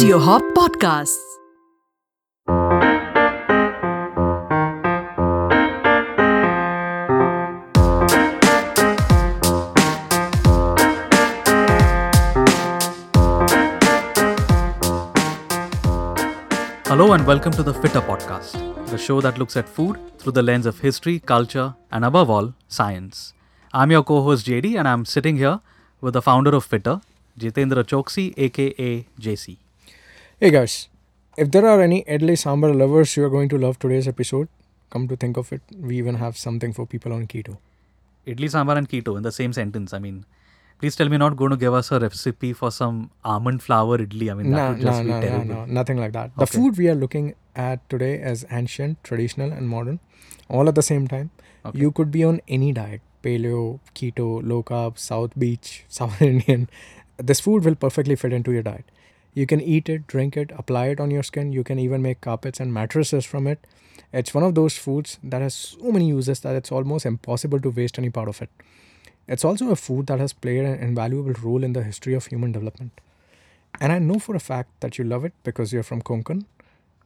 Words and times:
Audio 0.00 0.18
Hop 0.18 0.42
Podcasts. 0.56 1.18
Hello 16.86 17.12
and 17.12 17.26
welcome 17.26 17.52
to 17.52 17.62
the 17.62 17.74
Fittr 17.74 18.00
Podcast, 18.00 18.56
the 18.86 18.96
show 18.96 19.20
that 19.20 19.36
looks 19.36 19.54
at 19.58 19.68
food 19.68 19.98
through 20.16 20.32
the 20.32 20.42
lens 20.42 20.64
of 20.64 20.78
history, 20.78 21.18
culture, 21.18 21.74
and 21.92 22.06
above 22.06 22.30
all, 22.30 22.54
science. 22.68 23.34
I'm 23.74 23.90
your 23.90 24.02
co 24.02 24.22
host 24.22 24.46
JD, 24.46 24.78
and 24.78 24.88
I'm 24.88 25.04
sitting 25.04 25.36
here 25.36 25.60
with 26.00 26.14
the 26.14 26.22
founder 26.22 26.56
of 26.56 26.66
Fittr, 26.66 27.02
Jitendra 27.38 27.84
Chouksey, 27.84 28.32
aka 28.38 29.04
JC. 29.20 29.58
Hey 30.40 30.50
guys, 30.50 30.88
if 31.36 31.50
there 31.50 31.66
are 31.66 31.80
any 31.82 32.02
Idli 32.04 32.36
Sambar 32.42 32.74
lovers, 32.74 33.16
you 33.16 33.24
are 33.24 33.30
going 33.30 33.48
to 33.50 33.58
love 33.58 33.78
today's 33.78 34.08
episode. 34.08 34.48
Come 34.90 35.06
to 35.08 35.16
think 35.16 35.36
of 35.36 35.52
it, 35.52 35.60
we 35.78 35.98
even 35.98 36.14
have 36.16 36.36
something 36.36 36.72
for 36.72 36.86
people 36.86 37.12
on 37.12 37.26
keto. 37.26 37.58
Idli 38.26 38.48
sambar 38.54 38.76
and 38.76 38.88
keto 38.88 39.16
in 39.16 39.22
the 39.22 39.32
same 39.32 39.52
sentence. 39.52 39.92
I 39.92 39.98
mean, 39.98 40.24
please 40.78 40.96
tell 40.96 41.08
me 41.08 41.12
you're 41.12 41.18
not 41.30 41.36
going 41.36 41.50
to 41.50 41.56
give 41.56 41.74
us 41.74 41.90
a 41.92 42.00
recipe 42.00 42.52
for 42.52 42.70
some 42.70 43.10
almond 43.24 43.62
flour 43.62 43.98
idli. 43.98 44.30
I 44.30 44.34
mean, 44.34 44.50
that 44.50 44.56
No, 44.56 44.68
would 44.70 44.80
just 44.80 44.98
no, 44.98 45.04
be 45.04 45.10
no, 45.10 45.20
no, 45.20 45.26
terrible. 45.28 45.54
no, 45.54 45.64
nothing 45.80 45.98
like 45.98 46.12
that. 46.12 46.32
The 46.36 46.44
Okay. 46.44 46.58
food 46.58 46.78
we 46.78 46.88
are 46.88 46.94
looking 46.94 47.34
at 47.54 47.88
today 47.90 48.14
is 48.32 48.44
ancient, 48.50 49.02
traditional, 49.04 49.52
and 49.52 49.68
modern, 49.68 50.00
all 50.48 50.68
at 50.68 50.74
the 50.74 50.82
same 50.90 51.06
time. 51.06 51.30
Okay. 51.66 51.78
You 51.78 51.92
could 51.92 52.10
be 52.10 52.24
on 52.24 52.40
any 52.48 52.72
diet 52.72 53.02
paleo, 53.22 53.80
keto, 53.94 54.28
low 54.54 54.62
carb, 54.62 54.98
South 54.98 55.38
Beach, 55.38 55.84
South 56.00 56.20
Indian. 56.22 56.68
This 57.18 57.40
food 57.40 57.64
will 57.64 57.74
perfectly 57.86 58.16
fit 58.16 58.32
into 58.32 58.52
your 58.52 58.62
diet. 58.62 58.86
You 59.34 59.46
can 59.46 59.60
eat 59.60 59.88
it, 59.88 60.06
drink 60.06 60.36
it, 60.36 60.50
apply 60.56 60.86
it 60.86 61.00
on 61.00 61.10
your 61.10 61.22
skin. 61.22 61.52
You 61.52 61.62
can 61.64 61.78
even 61.78 62.02
make 62.02 62.20
carpets 62.20 62.60
and 62.60 62.74
mattresses 62.74 63.24
from 63.24 63.46
it. 63.46 63.66
It's 64.12 64.34
one 64.34 64.42
of 64.42 64.54
those 64.54 64.76
foods 64.76 65.18
that 65.22 65.40
has 65.40 65.54
so 65.54 65.92
many 65.92 66.08
uses 66.08 66.40
that 66.40 66.56
it's 66.56 66.72
almost 66.72 67.06
impossible 67.06 67.60
to 67.60 67.70
waste 67.70 67.98
any 67.98 68.10
part 68.10 68.28
of 68.28 68.42
it. 68.42 68.50
It's 69.28 69.44
also 69.44 69.70
a 69.70 69.76
food 69.76 70.08
that 70.08 70.18
has 70.18 70.32
played 70.32 70.64
an 70.64 70.80
invaluable 70.80 71.32
role 71.34 71.62
in 71.62 71.72
the 71.72 71.84
history 71.84 72.14
of 72.14 72.26
human 72.26 72.50
development. 72.50 73.00
And 73.80 73.92
I 73.92 74.00
know 74.00 74.18
for 74.18 74.34
a 74.34 74.40
fact 74.40 74.70
that 74.80 74.98
you 74.98 75.04
love 75.04 75.24
it 75.24 75.32
because 75.44 75.72
you're 75.72 75.84
from 75.84 76.02
Konkan. 76.02 76.46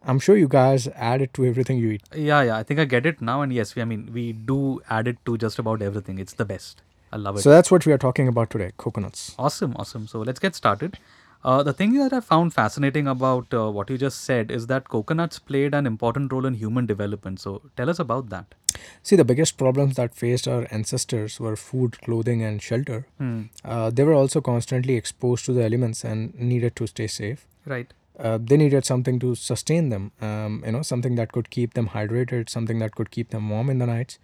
I'm 0.07 0.19
sure 0.19 0.37
you 0.37 0.49
guys 0.49 0.89
add 0.89 1.21
it 1.21 1.35
to 1.35 1.45
everything 1.45 1.79
you 1.79 1.91
eat. 1.91 2.03
Yeah, 2.15 2.43
yeah, 2.43 2.57
I 2.57 2.63
think 2.63 2.81
I 2.81 2.85
get 2.85 3.05
it 3.05 3.21
now. 3.21 3.43
And 3.43 3.53
yes, 3.53 3.75
we, 3.75 3.83
I 3.83 3.85
mean, 3.85 4.11
we 4.13 4.33
do 4.33 4.81
add 4.89 5.09
it 5.09 5.19
to 5.27 5.37
just 5.37 5.59
about 5.59 5.83
everything. 5.83 6.19
It's 6.19 6.35
the 6.35 6.45
best. 6.45 6.83
I 7.13 7.17
love 7.17 7.37
it. 7.37 7.43
So 7.43 7.51
that's 7.51 7.71
what 7.71 7.87
we 7.87 7.93
are 7.93 7.99
talking 7.99 8.29
about 8.29 8.51
today 8.51 8.73
coconuts. 8.77 9.35
Awesome, 9.39 9.75
awesome. 9.77 10.07
So 10.07 10.21
let's 10.21 10.41
get 10.41 10.55
started. 10.55 10.99
Uh, 11.45 11.63
the 11.63 11.75
thing 11.75 11.93
that 11.95 12.13
I 12.13 12.21
found 12.21 12.55
fascinating 12.55 13.07
about 13.07 13.53
uh, 13.53 13.71
what 13.71 13.91
you 13.91 13.99
just 13.99 14.25
said 14.25 14.51
is 14.51 14.67
that 14.69 14.89
coconuts 14.89 15.39
played 15.39 15.75
an 15.75 15.87
important 15.87 16.33
role 16.33 16.47
in 16.47 16.55
human 16.55 16.87
development. 16.87 17.39
So 17.39 17.61
tell 17.77 17.91
us 17.91 17.99
about 17.99 18.31
that. 18.31 18.55
See, 19.03 19.15
the 19.15 19.27
biggest 19.27 19.59
problems 19.59 19.97
that 19.97 20.15
faced 20.15 20.49
our 20.49 20.67
ancestors 20.71 21.39
were 21.39 21.55
food, 21.55 22.01
clothing, 22.01 22.43
and 22.43 22.63
shelter. 22.63 23.07
Hmm. 23.19 23.43
Uh, 23.63 23.91
they 23.91 24.05
were 24.05 24.15
also 24.15 24.41
constantly 24.41 24.95
exposed 24.95 25.45
to 25.45 25.53
the 25.53 25.63
elements 25.63 26.03
and 26.03 26.35
needed 26.39 26.77
to 26.77 26.87
stay 26.87 27.07
safe. 27.07 27.47
Right. 27.67 27.93
Uh, 28.19 28.39
they 28.41 28.57
needed 28.57 28.85
something 28.87 29.19
to 29.19 29.35
sustain 29.35 29.91
them, 29.91 30.13
um, 30.23 30.63
you 30.65 30.73
know, 30.73 30.83
something 30.83 31.17
that 31.17 31.33
could 31.33 31.51
keep 31.51 31.75
them 31.75 31.89
hydrated, 31.89 32.49
something 32.49 32.79
that 32.79 32.95
could 32.95 33.11
keep 33.11 33.31
them 33.31 33.51
warm 33.51 33.69
in 33.69 33.79
the 33.79 33.87
nights. 33.87 34.19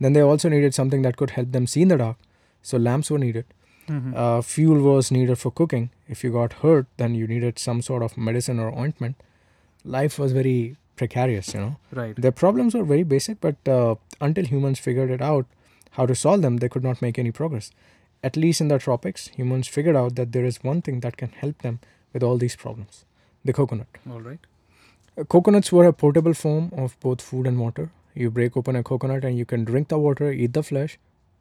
Then 0.00 0.14
they 0.14 0.20
also 0.20 0.48
needed 0.48 0.74
something 0.74 1.02
that 1.02 1.16
could 1.16 1.30
help 1.30 1.52
them 1.52 1.66
see 1.66 1.82
in 1.82 1.88
the 1.88 1.98
dark. 1.98 2.16
So 2.62 2.78
lamps 2.78 3.10
were 3.10 3.18
needed. 3.18 3.44
Mhm. 3.88 4.14
Uh, 4.14 4.40
fuel 4.42 4.80
was 4.82 5.10
needed 5.10 5.38
for 5.38 5.50
cooking. 5.50 5.90
If 6.08 6.22
you 6.24 6.32
got 6.32 6.52
hurt, 6.64 6.86
then 6.96 7.14
you 7.14 7.26
needed 7.26 7.58
some 7.58 7.82
sort 7.82 8.02
of 8.02 8.16
medicine 8.16 8.58
or 8.58 8.68
ointment. 8.78 9.16
Life 9.84 10.18
was 10.18 10.32
very 10.32 10.76
precarious, 10.96 11.52
you 11.54 11.60
know. 11.60 11.76
Right. 11.92 12.14
Their 12.16 12.32
problems 12.32 12.74
were 12.74 12.84
very 12.84 13.02
basic, 13.02 13.40
but 13.40 13.56
uh, 13.68 13.96
until 14.20 14.44
humans 14.44 14.78
figured 14.78 15.10
it 15.10 15.20
out 15.20 15.46
how 15.92 16.06
to 16.06 16.14
solve 16.14 16.42
them, 16.42 16.58
they 16.58 16.68
could 16.68 16.84
not 16.84 17.02
make 17.02 17.18
any 17.18 17.32
progress. 17.32 17.70
At 18.22 18.36
least 18.36 18.60
in 18.60 18.68
the 18.68 18.78
tropics, 18.78 19.28
humans 19.28 19.66
figured 19.68 19.96
out 19.96 20.14
that 20.14 20.30
there 20.32 20.44
is 20.44 20.62
one 20.62 20.80
thing 20.82 21.00
that 21.00 21.16
can 21.16 21.30
help 21.30 21.62
them 21.62 21.80
with 22.12 22.22
all 22.22 22.38
these 22.38 22.54
problems 22.56 23.04
the 23.44 23.52
coconut. 23.52 23.88
All 24.08 24.20
right. 24.20 24.38
Uh, 25.18 25.24
Coconuts 25.24 25.72
were 25.72 25.84
a 25.86 25.92
portable 25.92 26.32
form 26.32 26.70
of 26.76 26.98
both 27.00 27.20
food 27.20 27.46
and 27.46 27.58
water. 27.58 27.90
You 28.14 28.30
break 28.30 28.56
open 28.56 28.76
a 28.76 28.82
coconut 28.84 29.24
and 29.24 29.36
you 29.36 29.44
can 29.44 29.64
drink 29.64 29.88
the 29.88 29.98
water, 29.98 30.30
eat 30.30 30.52
the 30.52 30.62
flesh, 30.62 30.98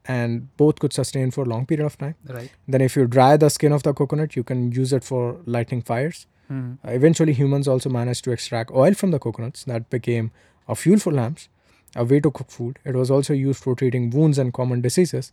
and 0.08 0.56
both 0.58 0.80
could 0.80 0.94
sustain 0.94 1.32
for 1.32 1.44
a 1.44 1.46
long 1.46 1.66
period 1.66 1.86
of 1.86 1.98
time. 1.98 2.16
Right. 2.28 2.52
Then, 2.68 2.82
if 2.82 2.96
you 2.96 3.06
dry 3.08 3.38
the 3.38 3.50
skin 3.50 3.72
of 3.72 3.84
the 3.84 3.94
coconut, 3.94 4.36
you 4.36 4.44
can 4.44 4.72
use 4.72 4.94
it 4.94 5.04
for 5.04 5.38
lighting 5.46 5.82
fires. 5.82 6.26
Mhm. 6.50 6.78
Uh, 6.86 6.92
eventually, 6.92 7.34
humans 7.34 7.68
also 7.68 7.90
managed 7.90 8.24
to 8.26 8.32
extract 8.32 8.72
oil 8.72 8.94
from 8.94 9.12
the 9.12 9.20
coconuts 9.20 9.64
that 9.66 9.90
became 9.90 10.32
a 10.68 10.76
fuel 10.76 11.00
for 11.00 11.12
lamps, 11.14 11.48
a 11.96 12.04
way 12.04 12.20
to 12.20 12.32
cook 12.32 12.50
food. 12.50 12.80
It 12.84 12.96
was 12.96 13.12
also 13.12 13.34
used 13.34 13.64
for 13.64 13.76
treating 13.76 14.10
wounds 14.10 14.38
and 14.38 14.54
common 14.54 14.82
diseases. 14.82 15.32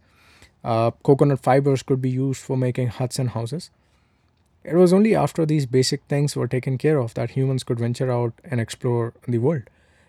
Uh, 0.64 0.90
coconut 1.02 1.40
fibers 1.40 1.82
could 1.82 2.00
be 2.02 2.10
used 2.10 2.40
for 2.42 2.56
making 2.56 2.88
huts 2.88 3.18
and 3.18 3.30
houses. 3.30 3.70
It 4.64 4.74
was 4.74 4.92
only 4.92 5.14
after 5.14 5.46
these 5.46 5.66
basic 5.66 6.02
things 6.08 6.36
were 6.36 6.48
taken 6.48 6.76
care 6.78 6.98
of 6.98 7.14
that 7.14 7.30
humans 7.30 7.62
could 7.64 7.78
venture 7.78 8.10
out 8.10 8.32
and 8.44 8.60
explore 8.60 9.14
the 9.26 9.38
world. 9.38 9.62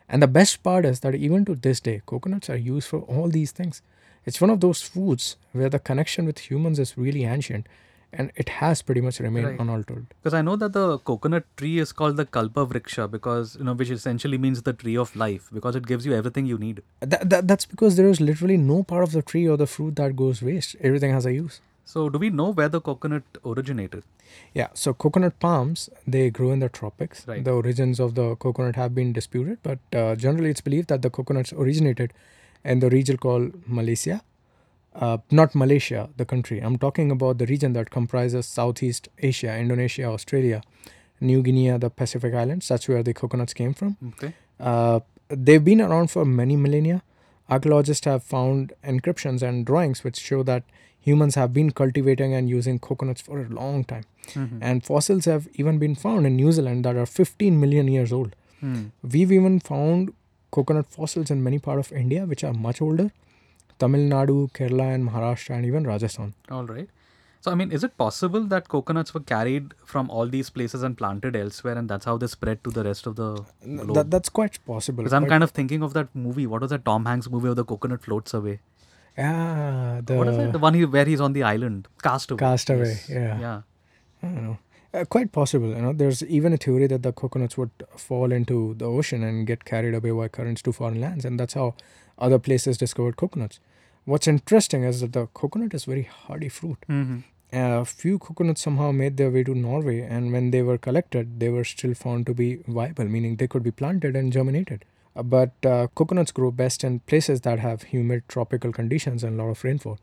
And 0.10 0.22
the 0.24 0.28
best 0.28 0.64
part 0.64 0.86
is 0.86 1.00
that 1.02 1.16
even 1.16 1.46
to 1.46 1.56
this 1.56 1.80
day, 1.80 2.02
coconuts 2.06 2.50
are 2.50 2.58
used 2.58 2.88
for 2.88 3.00
all 3.02 3.30
these 3.30 3.52
things. 3.52 3.82
It's 4.26 4.42
one 4.42 4.50
of 4.50 4.60
those 4.60 4.82
foods 4.82 5.38
where 5.54 5.70
the 5.70 5.80
connection 5.80 6.26
with 6.26 6.40
humans 6.50 6.80
is 6.80 6.98
really 6.98 7.24
ancient 7.26 7.68
and 8.12 8.32
it 8.36 8.50
has 8.50 8.82
pretty 8.82 9.02
much 9.02 9.20
remained 9.20 9.46
Right. 9.48 9.60
unaltered. 9.60 10.08
Because 10.22 10.34
I 10.34 10.42
know 10.42 10.56
that 10.56 10.74
the 10.74 10.98
coconut 11.00 11.46
tree 11.58 11.78
is 11.78 11.92
called 11.92 12.18
the 12.18 12.26
Kalpa 12.26 12.66
Vriksha 12.66 13.10
because, 13.10 13.56
you 13.60 13.66
know, 13.66 13.74
which 13.74 13.92
essentially 13.92 14.38
means 14.38 14.64
the 14.64 14.74
tree 14.74 14.98
of 14.98 15.16
life 15.16 15.50
because 15.54 15.76
it 15.76 15.86
gives 15.86 16.06
you 16.08 16.14
everything 16.14 16.48
you 16.48 16.58
need. 16.58 16.82
That, 17.02 17.30
that, 17.30 17.48
that's 17.48 17.66
because 17.66 17.98
there 17.98 18.10
is 18.10 18.20
literally 18.20 18.58
no 18.58 18.82
part 18.84 19.04
of 19.04 19.12
the 19.12 19.22
tree 19.22 19.48
or 19.48 19.58
the 19.58 19.68
fruit 19.68 19.96
that 19.98 20.16
goes 20.16 20.42
waste. 20.42 20.76
Everything 20.82 21.12
has 21.12 21.26
a 21.28 21.34
use. 21.34 21.62
So, 21.86 22.08
do 22.10 22.20
we 22.20 22.30
know 22.30 22.50
where 22.52 22.70
the 22.70 22.82
coconut 22.82 23.24
originated? 23.44 24.04
Yeah, 24.54 24.68
so 24.76 24.94
coconut 24.94 25.40
palms, 25.40 25.90
they 26.06 26.30
grow 26.30 26.52
in 26.52 26.60
the 26.60 26.70
tropics. 26.70 27.28
Right. 27.28 27.44
The 27.44 27.52
origins 27.52 28.00
of 28.00 28.14
the 28.16 28.36
coconut 28.36 28.76
have 28.76 28.94
been 28.94 29.12
disputed, 29.12 29.58
but 29.64 29.80
uh, 29.94 30.16
generally 30.16 30.52
it's 30.52 30.62
believed 30.62 30.90
that 30.90 31.02
the 31.02 31.10
coconuts 31.10 31.52
originated 31.54 32.14
in 32.64 32.80
the 32.80 32.90
region 32.90 33.18
called 33.18 33.52
Malesia. 33.68 34.22
Uh, 34.96 35.18
not 35.32 35.54
Malaysia, 35.56 36.10
the 36.18 36.26
country. 36.26 36.60
I'm 36.60 36.78
talking 36.78 37.12
about 37.12 37.38
the 37.38 37.46
region 37.46 37.74
that 37.74 37.90
comprises 37.90 38.46
Southeast 38.48 39.08
Asia, 39.20 39.56
Indonesia, 39.56 40.06
Australia, 40.06 40.62
New 41.22 41.42
Guinea, 41.44 41.78
the 41.78 41.90
Pacific 41.90 42.34
Islands. 42.34 42.68
That's 42.68 42.88
where 42.88 43.04
the 43.04 43.14
coconuts 43.14 43.54
came 43.54 43.74
from. 43.74 43.98
Okay. 44.14 44.34
Uh, 44.60 45.00
they've 45.30 45.64
been 45.64 45.80
around 45.82 46.10
for 46.12 46.26
many 46.26 46.56
millennia. 46.58 47.04
Archaeologists 47.50 48.06
have 48.06 48.24
found 48.24 48.74
inscriptions 48.84 49.42
and 49.44 49.66
drawings 49.66 50.04
which 50.04 50.18
show 50.20 50.44
that 50.44 50.64
humans 51.00 51.36
have 51.36 51.54
been 51.54 51.72
cultivating 51.72 52.34
and 52.34 52.50
using 52.50 52.78
coconuts 52.80 53.22
for 53.22 53.40
a 53.42 53.48
long 53.48 53.84
time. 53.84 54.04
Mhm. 54.34 54.58
And 54.62 54.84
fossils 54.84 55.26
have 55.26 55.48
even 55.54 55.78
been 55.80 55.96
found 55.96 56.26
in 56.28 56.36
New 56.36 56.52
Zealand 56.52 56.84
that 56.86 56.96
are 56.96 57.06
15 57.06 57.60
million 57.60 57.88
years 57.88 58.12
old. 58.12 58.36
Hmm. 58.60 58.88
We've 59.02 59.32
even 59.32 59.60
found 59.60 60.14
coconut 60.52 60.90
fossils 60.90 61.30
in 61.32 61.44
many 61.44 61.60
parts 61.60 61.90
of 61.92 61.98
India 61.98 62.26
which 62.26 62.44
are 62.44 62.54
much 62.54 62.82
older. 62.82 63.12
Tamil 63.80 64.02
Nadu, 64.10 64.52
Kerala, 64.52 64.94
and 64.94 65.10
Maharashtra, 65.10 65.56
and 65.56 65.66
even 65.66 65.86
Rajasthan. 65.86 66.34
All 66.52 66.66
right. 66.66 66.90
So, 67.42 67.50
I 67.52 67.56
mean, 67.56 67.72
is 67.72 67.86
it 67.86 67.98
possible 67.98 68.42
that 68.54 68.68
coconuts 68.68 69.14
were 69.14 69.22
carried 69.22 69.74
from 69.86 70.10
all 70.10 70.28
these 70.28 70.50
places 70.50 70.84
and 70.84 70.98
planted 70.98 71.38
elsewhere, 71.38 71.78
and 71.78 71.88
that's 71.90 72.04
how 72.04 72.18
they 72.18 72.28
spread 72.28 72.62
to 72.66 72.72
the 72.72 72.84
rest 72.84 73.08
of 73.08 73.16
the 73.16 73.46
globe? 73.66 73.94
That, 73.96 74.12
that's 74.12 74.28
quite 74.28 74.60
possible. 74.66 74.98
Because 75.04 75.14
I'm 75.14 75.26
kind 75.28 75.42
of 75.44 75.52
thinking 75.52 75.82
of 75.82 75.94
that 75.94 76.14
movie. 76.14 76.46
What 76.46 76.60
was 76.62 76.72
that 76.72 76.84
Tom 76.84 77.06
Hanks 77.06 77.30
movie 77.30 77.46
where 77.48 77.56
the 77.56 77.64
coconut 77.64 78.04
floats 78.04 78.34
away? 78.34 78.60
Yeah, 79.18 80.02
the 80.06 80.16
what 80.16 80.28
is 80.28 80.38
it? 80.38 80.52
The 80.52 80.60
one 80.60 80.74
he, 80.74 80.84
where 80.84 81.06
he's 81.06 81.22
on 81.22 81.32
the 81.32 81.44
island, 81.44 81.88
Castaway. 82.04 82.40
Castaway, 82.40 82.90
Yes. 82.90 83.10
yeah. 83.10 83.40
Yeah. 83.40 83.62
I 84.22 84.28
don't 84.28 84.44
know. 84.44 84.58
Uh, 84.92 85.06
quite 85.06 85.32
possible, 85.32 85.70
you 85.70 85.82
know. 85.82 85.94
There's 85.94 86.24
even 86.24 86.54
a 86.54 86.58
theory 86.58 86.88
that 86.88 87.04
the 87.04 87.12
coconuts 87.14 87.58
would 87.58 87.70
fall 87.96 88.32
into 88.32 88.74
the 88.76 88.86
ocean 88.86 89.24
and 89.24 89.46
get 89.46 89.64
carried 89.66 89.94
away 89.94 90.12
by 90.12 90.28
currents 90.30 90.64
to 90.64 90.72
foreign 90.72 91.00
lands, 91.00 91.26
and 91.26 91.40
that's 91.40 91.54
how 91.54 91.76
other 92.18 92.40
places 92.40 92.78
discovered 92.78 93.16
coconuts. 93.16 93.60
What's 94.06 94.28
interesting 94.28 94.84
is 94.84 95.02
that 95.02 95.14
the 95.14 95.28
coconut 95.28 95.74
is 95.76 95.86
very 95.86 96.04
hardy 96.04 96.50
fruit. 96.50 96.78
hmm 96.88 97.20
A 97.52 97.86
few 97.86 98.18
coconuts 98.20 98.62
somehow 98.62 98.92
made 98.92 99.18
their 99.18 99.30
way 99.30 99.44
to 99.44 99.54
Norway, 99.54 100.02
and 100.02 100.32
when 100.34 100.50
they 100.50 100.64
were 100.64 100.78
collected, 100.80 101.40
they 101.40 101.50
were 101.50 101.64
still 101.64 101.94
found 101.94 102.26
to 102.26 102.34
be 102.34 102.48
viable, 102.68 103.06
meaning 103.06 103.36
they 103.36 103.48
could 103.48 103.64
be 103.64 103.72
planted 103.72 104.16
and 104.16 104.34
germinated. 104.34 104.86
Uh, 105.16 105.24
But 105.24 105.66
uh, 105.66 105.88
coconuts 106.02 106.32
grow 106.32 106.50
best 106.52 106.84
in 106.84 107.00
places 107.14 107.42
that 107.42 107.60
have 107.60 107.84
humid 107.94 108.24
tropical 108.28 108.72
conditions 108.72 109.24
and 109.24 109.40
a 109.40 109.44
lot 109.44 109.52
of 109.52 109.64
rainfall, 109.64 110.00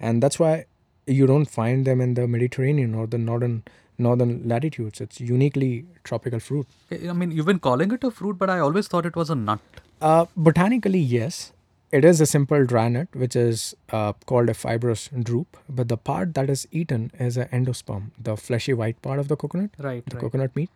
and 0.00 0.22
that's 0.22 0.38
why 0.38 0.64
you 1.06 1.26
don't 1.26 1.50
find 1.60 1.84
them 1.84 2.00
in 2.00 2.14
the 2.14 2.26
Mediterranean 2.26 2.94
or 2.94 3.06
the 3.06 3.18
northern 3.18 3.62
northern 4.02 4.34
latitudes. 4.52 5.00
It's 5.00 5.20
uniquely 5.20 5.70
tropical 6.04 6.40
fruit. 6.40 6.66
I 6.90 7.12
mean, 7.12 7.30
you've 7.30 7.46
been 7.46 7.58
calling 7.70 7.90
it 7.92 8.04
a 8.04 8.10
fruit, 8.10 8.38
but 8.44 8.50
I 8.50 8.58
always 8.58 8.88
thought 8.88 9.06
it 9.06 9.16
was 9.16 9.30
a 9.30 9.34
nut. 9.34 9.60
Uh, 10.00 10.26
botanically, 10.36 10.98
yes, 10.98 11.52
it 11.92 12.04
is 12.04 12.20
a 12.20 12.26
simple 12.26 12.64
dry 12.66 12.88
nut, 12.88 13.08
which 13.14 13.36
is 13.36 13.74
uh, 13.90 14.12
called 14.26 14.48
a 14.48 14.54
fibrous 14.54 15.08
drupe. 15.30 15.56
But 15.68 15.88
the 15.88 15.96
part 15.96 16.34
that 16.34 16.50
is 16.50 16.66
eaten 16.72 17.10
is 17.18 17.36
an 17.36 17.48
endosperm, 17.48 18.06
the 18.30 18.36
fleshy 18.36 18.74
white 18.74 19.00
part 19.02 19.18
of 19.20 19.28
the 19.28 19.36
coconut, 19.36 19.70
Right, 19.78 20.04
the 20.06 20.16
right. 20.16 20.20
coconut 20.22 20.56
meat. 20.56 20.70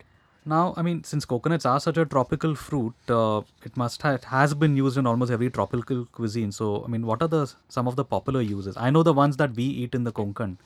Now, 0.48 0.74
I 0.76 0.82
mean, 0.82 1.02
since 1.02 1.24
coconuts 1.24 1.66
are 1.66 1.80
such 1.80 1.96
a 1.96 2.04
tropical 2.04 2.54
fruit, 2.54 2.94
uh, 3.08 3.42
it 3.64 3.76
must 3.76 4.02
ha- 4.02 4.12
it 4.18 4.26
has 4.32 4.54
been 4.54 4.76
used 4.76 4.96
in 4.96 5.06
almost 5.12 5.32
every 5.36 5.50
tropical 5.50 6.04
cuisine. 6.18 6.52
So, 6.52 6.84
I 6.84 6.88
mean, 6.88 7.04
what 7.04 7.20
are 7.26 7.28
the 7.28 7.52
some 7.68 7.88
of 7.88 7.96
the 7.96 8.04
popular 8.04 8.40
uses? 8.40 8.76
I 8.76 8.90
know 8.90 9.02
the 9.02 9.12
ones 9.12 9.38
that 9.38 9.56
we 9.56 9.64
eat 9.64 9.96
in 10.00 10.04
the 10.04 10.12
Konkan. 10.12 10.56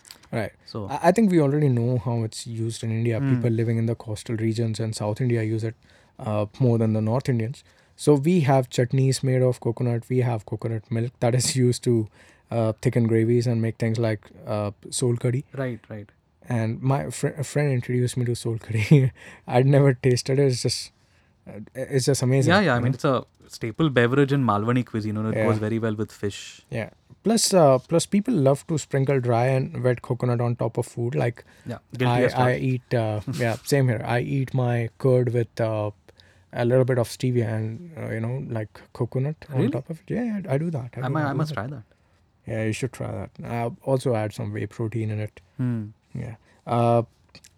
Right. 0.41 0.53
So, 0.67 0.87
I 0.89 0.99
I 1.11 1.13
think 1.13 1.33
we 1.37 1.41
already 1.47 1.71
know 1.81 1.99
how 2.09 2.17
it's 2.29 2.47
used 2.47 2.85
in 2.89 2.93
India. 2.99 3.21
Hmm. 3.21 3.35
People 3.35 3.57
living 3.63 3.83
in 3.85 3.87
the 3.93 3.97
coastal 4.07 4.37
regions 4.47 4.85
and 4.89 5.01
South 5.03 5.25
India 5.29 5.43
use 5.55 5.65
it 5.73 5.75
uh, 6.19 6.47
more 6.69 6.77
than 6.85 6.93
the 7.01 7.05
North 7.11 7.29
Indians. 7.37 7.65
So 7.97 8.15
we 8.15 8.41
have 8.41 8.69
chutneys 8.77 9.23
made 9.23 9.43
of 9.43 9.61
coconut. 9.61 10.09
We 10.09 10.19
have 10.27 10.47
coconut 10.53 10.91
milk 10.91 11.13
that 11.21 11.35
is 11.35 11.55
used 11.65 11.83
to 11.85 11.97
uh, 12.51 12.73
thicken 12.83 13.07
gravies 13.07 13.47
and 13.47 13.63
make 13.63 13.77
things 13.79 13.99
like 13.99 14.31
uh, 14.47 14.71
sol 14.91 15.17
kadhi. 15.17 15.45
right, 15.65 15.81
right. 15.89 16.19
And 16.49 16.81
my 16.83 17.11
fr- 17.11 17.29
a 17.39 17.45
friend 17.45 17.73
introduced 17.73 18.17
me 18.17 18.25
to 18.25 18.35
sol 18.35 18.57
kadhi. 18.59 19.11
I'd 19.47 19.67
never 19.67 19.95
tasted 19.95 20.39
it. 20.39 20.47
It's 20.47 20.63
just, 20.63 20.93
uh, 21.49 21.61
it's 21.75 22.07
just 22.07 22.23
amazing. 22.23 22.53
Yeah, 22.53 22.61
yeah. 22.61 22.75
I 22.75 22.81
mean, 22.81 22.93
know? 22.93 22.95
it's 22.95 23.05
a 23.05 23.25
staple 23.49 23.91
beverage 23.91 24.33
in 24.33 24.45
Malwani 24.45 24.85
cuisine. 24.87 25.17
You 25.17 25.23
know, 25.23 25.29
it 25.31 25.37
Yeah. 25.37 25.47
goes 25.47 25.59
very 25.59 25.79
well 25.79 25.95
with 25.95 26.11
fish. 26.13 26.63
yeah. 26.71 26.91
Plus, 27.23 27.53
uh, 27.53 27.79
plus 27.79 28.07
people 28.07 28.33
love 28.33 28.67
to 28.69 28.79
sprinkle 28.79 29.21
dry 29.21 29.47
and 29.49 29.83
wet 29.85 30.01
coconut 30.01 30.41
on 30.41 30.57
top 30.57 30.79
of 30.79 30.87
food. 30.87 31.15
Like 31.15 31.45
Yeah, 31.67 31.77
I, 32.01 32.25
I 32.45 32.55
eat 32.57 32.95
uh, 32.95 33.21
yeah 33.35 33.57
same 33.73 33.89
here 33.89 34.01
i 34.07 34.21
eat 34.21 34.55
my 34.55 34.89
curd 34.97 35.35
with 35.35 35.61
uh, 35.61 35.91
a 36.55 36.65
little 36.65 36.87
bit 36.87 36.99
of 36.99 37.09
stevia 37.11 37.47
and 37.57 37.91
uh, 37.99 38.09
you 38.15 38.21
know 38.21 38.43
like 38.49 38.81
coconut 38.95 39.37
Really? 39.51 39.67
on 39.67 39.71
top 39.73 39.91
of 39.91 40.01
it 40.01 40.15
yeah, 40.15 40.25
yeah 40.31 40.41
i 40.55 40.57
do 40.57 40.71
that 40.71 40.91
I, 40.97 41.03
do, 41.03 41.09
might, 41.11 41.27
I 41.27 41.33
do 41.33 41.37
must 41.43 41.51
that. 41.55 41.55
try 41.57 41.67
that. 41.67 41.83
yeah 42.47 42.65
you 42.65 42.73
should 42.73 42.93
try 42.95 43.11
that 43.13 43.31
i'll 43.59 43.77
also 43.83 44.15
add 44.15 44.33
some 44.33 44.51
whey 44.55 44.65
protein 44.67 45.11
in 45.11 45.21
it 45.21 45.41
Hmm. 45.59 45.89
Yeah 46.15 46.35
uh, 46.67 47.03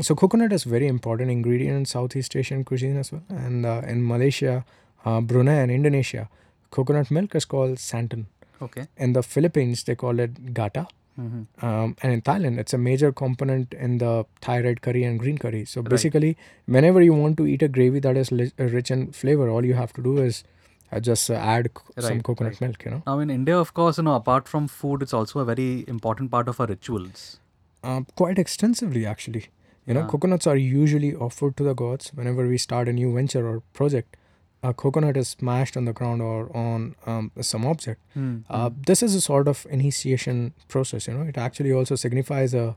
so 0.01 0.15
coconut 0.15 0.53
is 0.53 0.65
very 0.65 0.87
important 0.87 1.31
ingredient 1.31 1.77
in 1.81 1.85
southeast 1.85 2.35
asian 2.37 2.65
cuisine 2.65 2.97
as 2.97 3.13
well 3.13 3.23
and 3.29 3.67
uh, 3.67 3.81
in 3.87 4.07
malaysia 4.07 4.65
uh, 5.05 5.21
brunei 5.21 5.59
and 5.63 5.71
indonesia 5.71 6.29
coconut 6.71 7.11
milk 7.11 7.35
is 7.35 7.45
called 7.45 7.79
santan 7.79 8.25
Okay. 8.65 8.87
in 8.97 9.13
the 9.13 9.23
philippines 9.23 9.83
they 9.87 9.95
call 10.03 10.21
it 10.25 10.35
gata 10.59 10.83
hmm 11.21 11.41
um, 11.69 11.95
and 12.03 12.13
in 12.15 12.21
Thailand, 12.23 12.59
it's 12.59 12.73
a 12.73 12.79
major 12.79 13.13
component 13.13 13.75
in 13.75 13.99
the 13.99 14.25
Thai 14.41 14.61
red 14.67 14.81
curry 14.81 15.03
and 15.05 15.19
green 15.23 15.37
curry. 15.43 15.65
So 15.73 15.81
Right. 15.81 15.91
basically, 15.91 16.31
whenever 16.77 17.03
you 17.03 17.13
want 17.15 17.37
to 17.41 17.47
eat 17.47 17.63
a 17.63 17.69
gravy 17.69 18.01
that 18.07 18.17
is 18.17 18.31
li- 18.33 18.53
uh, 18.59 18.65
rich 18.77 18.91
in 18.91 19.03
flavor, 19.13 19.49
all 19.51 19.65
you 19.71 19.75
have 19.75 19.93
to 19.99 20.03
do 20.03 20.15
is 20.23 20.43
uh, 20.91 21.01
just 21.01 21.31
uh, 21.31 21.35
add 21.35 21.69
c- 21.81 22.07
some 22.09 22.23
coconut 22.23 22.53
right. 22.55 22.61
milk. 22.63 22.85
You 22.87 22.91
know, 22.93 23.03
Now, 23.07 23.19
in 23.19 23.31
India, 23.31 23.59
of 23.59 23.75
course, 23.75 23.99
you 23.99 24.05
know, 24.05 24.15
apart 24.15 24.49
from 24.49 24.67
food, 24.69 25.03
it's 25.03 25.13
also 25.13 25.41
a 25.41 25.45
very 25.45 25.85
important 25.97 26.31
part 26.31 26.49
of 26.49 26.59
our 26.61 26.67
rituals. 26.67 27.39
Um, 27.83 28.07
quite 28.17 28.39
extensively 28.39 29.05
actually. 29.07 29.47
You 29.87 29.95
know, 29.95 30.01
Yeah. 30.01 30.07
coconuts 30.09 30.47
are 30.47 30.57
usually 30.57 31.15
offered 31.15 31.57
to 31.57 31.65
the 31.65 31.75
gods 31.75 32.11
whenever 32.15 32.47
we 32.49 32.59
start 32.59 32.89
a 32.89 32.93
new 32.93 33.13
venture 33.15 33.47
or 33.49 33.63
project. 33.73 34.17
A 34.63 34.73
coconut 34.73 35.17
is 35.17 35.29
smashed 35.29 35.77
on 35.77 35.87
the 35.87 35.93
ground 35.93 36.23
or 36.23 36.57
on 36.57 36.95
um, 37.05 37.33
some 37.41 37.65
object. 37.67 38.01
Hmm. 38.15 38.37
Uh, 38.49 38.71
this 38.87 39.03
is 39.03 39.17
a 39.17 39.21
sort 39.21 39.49
of 39.49 39.67
initiation 39.71 40.53
process, 40.69 41.09
you 41.09 41.15
know. 41.15 41.23
It 41.23 41.37
actually 41.37 41.73
also 41.73 41.97
signifies 41.97 42.55
a 42.55 42.75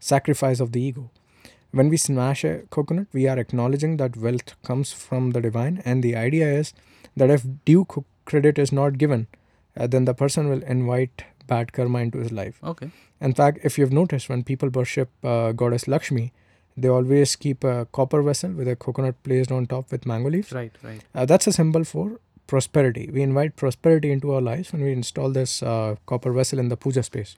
sacrifice 0.00 0.58
of 0.58 0.72
the 0.72 0.80
ego. 0.80 1.10
When 1.70 1.88
we 1.90 1.96
smash 1.96 2.42
a 2.44 2.62
coconut, 2.70 3.06
we 3.12 3.28
are 3.28 3.38
acknowledging 3.38 3.98
that 3.98 4.16
wealth 4.16 4.60
comes 4.64 4.90
from 4.92 5.30
the 5.30 5.40
divine, 5.40 5.80
and 5.84 6.02
the 6.02 6.16
idea 6.16 6.48
is 6.52 6.72
that 7.16 7.30
if 7.30 7.46
due 7.64 7.86
credit 8.24 8.58
is 8.58 8.72
not 8.72 8.98
given, 8.98 9.26
uh, 9.76 9.86
then 9.86 10.06
the 10.06 10.14
person 10.14 10.48
will 10.48 10.62
invite 10.64 11.24
bad 11.52 11.72
karma 11.72 11.98
into 12.06 12.18
his 12.18 12.32
life. 12.40 12.60
Okay. 12.72 12.90
In 13.20 13.34
fact, 13.34 13.58
if 13.70 13.78
you've 13.78 13.92
noticed, 13.92 14.28
when 14.28 14.44
people 14.44 14.68
worship 14.68 15.10
uh, 15.24 15.52
goddess 15.52 15.88
Lakshmi, 15.88 16.32
they 16.76 16.88
always 16.88 17.34
keep 17.44 17.64
a 17.64 17.86
copper 17.98 18.22
vessel 18.22 18.52
with 18.52 18.68
a 18.68 18.76
coconut 18.76 19.20
placed 19.24 19.50
on 19.50 19.66
top 19.66 19.90
with 19.90 20.06
mango 20.06 20.30
leaves. 20.30 20.52
Right, 20.52 20.72
right. 20.82 21.04
Uh, 21.14 21.26
that's 21.26 21.46
a 21.48 21.52
symbol 21.52 21.84
for 21.84 22.20
prosperity. 22.46 23.10
We 23.12 23.22
invite 23.22 23.56
prosperity 23.56 24.12
into 24.12 24.32
our 24.34 24.40
lives 24.40 24.72
when 24.72 24.82
we 24.82 24.92
install 24.92 25.30
this 25.30 25.62
uh, 25.62 25.96
copper 26.06 26.32
vessel 26.32 26.58
in 26.58 26.68
the 26.68 26.76
puja 26.76 27.02
space. 27.02 27.36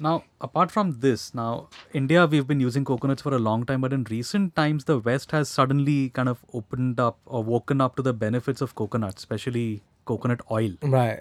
Now, 0.00 0.22
apart 0.40 0.70
from 0.70 1.00
this, 1.00 1.34
now 1.34 1.68
India, 1.92 2.24
we've 2.24 2.46
been 2.46 2.60
using 2.60 2.84
coconuts 2.84 3.22
for 3.22 3.34
a 3.34 3.38
long 3.38 3.64
time, 3.66 3.80
but 3.80 3.92
in 3.92 4.04
recent 4.08 4.54
times, 4.54 4.84
the 4.84 4.98
West 4.98 5.32
has 5.32 5.48
suddenly 5.48 6.10
kind 6.10 6.28
of 6.28 6.44
opened 6.54 7.00
up 7.00 7.18
or 7.26 7.42
woken 7.42 7.80
up 7.80 7.96
to 7.96 8.02
the 8.02 8.12
benefits 8.12 8.60
of 8.60 8.76
coconuts, 8.76 9.24
especially 9.24 9.82
coconut 10.10 10.40
oil. 10.58 10.72
Right. 10.94 11.16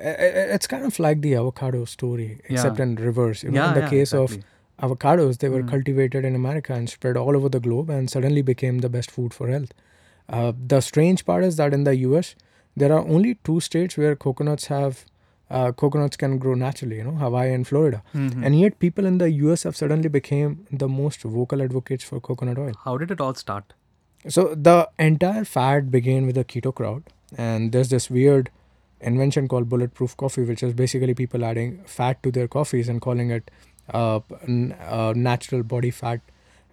It's 0.58 0.68
kind 0.74 0.86
of 0.92 1.00
like 1.06 1.22
the 1.28 1.34
avocado 1.42 1.84
story, 1.96 2.30
except 2.50 2.80
Yeah. 2.80 2.84
in 2.88 2.96
reverse. 3.08 3.44
You 3.48 3.52
know, 3.52 3.62
yeah, 3.62 3.68
in 3.70 3.80
the 3.80 3.86
yeah, 3.86 3.90
case 3.96 4.14
exactly. 4.14 4.44
of 4.44 4.90
avocados, 4.90 5.40
they 5.44 5.50
were 5.56 5.62
Mm. 5.64 5.70
cultivated 5.76 6.26
in 6.32 6.36
America 6.42 6.74
and 6.80 6.90
spread 6.96 7.18
all 7.24 7.36
over 7.42 7.50
the 7.58 7.62
globe 7.68 7.90
and 8.00 8.10
suddenly 8.16 8.44
became 8.54 8.80
the 8.88 8.92
best 8.98 9.12
food 9.20 9.34
for 9.40 9.48
health. 9.56 9.72
Uh, 10.30 10.52
the 10.76 10.82
strange 10.90 11.26
part 11.32 11.44
is 11.52 11.56
that 11.64 11.74
in 11.80 11.84
the 11.90 11.96
US, 12.06 12.36
there 12.82 12.92
are 12.98 13.04
only 13.18 13.36
two 13.50 13.60
states 13.68 13.98
where 14.04 14.16
coconuts 14.30 14.68
have 14.78 15.06
uh, 15.58 15.72
coconuts 15.82 16.18
can 16.22 16.34
grow 16.44 16.54
naturally. 16.62 16.96
You 16.98 17.04
know, 17.06 17.12
Hawaii 17.20 17.52
and 17.58 17.66
Florida. 17.68 18.00
Mhm. 18.22 18.42
And 18.48 18.58
yet, 18.62 18.74
people 18.86 19.06
in 19.10 19.18
the 19.22 19.28
US 19.36 19.62
have 19.68 19.78
suddenly 19.82 20.10
became 20.16 20.56
the 20.82 20.90
most 20.96 21.22
vocal 21.36 21.62
advocates 21.66 22.04
for 22.10 22.20
coconut 22.26 22.58
oil. 22.64 22.74
How 22.88 22.96
did 23.04 23.12
it 23.16 23.22
all 23.28 23.34
start? 23.42 23.72
So 24.36 24.44
the 24.70 24.74
entire 25.06 25.46
fad 25.54 25.88
began 25.94 26.26
with 26.32 26.36
the 26.40 26.44
keto 26.54 26.74
crowd, 26.82 27.04
and 27.50 27.72
there's 27.78 27.94
this 27.96 28.10
weird 28.18 28.50
invention 29.02 29.48
called 29.48 29.70
bulletproof 29.70 30.16
coffee, 30.18 30.44
which 30.44 30.64
is 30.64 30.74
basically 30.74 31.14
people 31.14 31.44
adding 31.46 31.84
fat 31.86 32.22
to 32.24 32.32
their 32.32 32.48
coffees 32.48 32.90
and 32.90 33.02
calling 33.02 33.30
it 33.32 33.52
uh, 33.94 34.20
n- 34.48 34.76
uh, 34.82 35.14
natural 35.16 35.64
body 35.64 35.92
fat 35.92 36.20